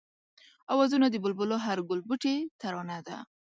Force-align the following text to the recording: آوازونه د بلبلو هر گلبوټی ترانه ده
آوازونه 0.73 1.05
د 1.09 1.15
بلبلو 1.23 1.57
هر 1.65 1.77
گلبوټی 1.89 2.35
ترانه 2.61 2.97
ده 3.07 3.17